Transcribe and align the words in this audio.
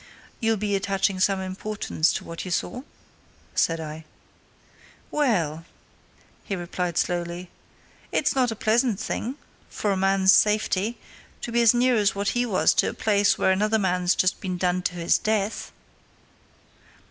"You'll 0.39 0.57
be 0.57 0.75
attaching 0.75 1.19
some 1.19 1.39
importance 1.41 2.11
to 2.13 2.23
what 2.23 2.43
you 2.43 2.49
saw?" 2.49 2.81
said 3.53 3.79
I. 3.79 4.03
"Well," 5.11 5.63
he 6.43 6.55
replied 6.55 6.97
slowly, 6.97 7.51
"it's 8.11 8.33
not 8.33 8.49
a 8.49 8.55
pleasant 8.55 8.99
thing 8.99 9.35
for 9.69 9.91
a 9.91 9.95
man's 9.95 10.31
safety 10.31 10.97
to 11.41 11.51
be 11.51 11.61
as 11.61 11.75
near 11.75 11.97
as 11.97 12.15
what 12.15 12.29
he 12.29 12.47
was 12.47 12.73
to 12.77 12.89
a 12.89 12.95
place 12.95 13.37
where 13.37 13.51
another 13.51 13.77
man's 13.77 14.15
just 14.15 14.41
been 14.41 14.57
done 14.57 14.81
to 14.89 14.93
his 14.95 15.19
death." 15.19 15.71